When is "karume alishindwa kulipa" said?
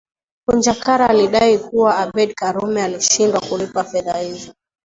2.35-3.83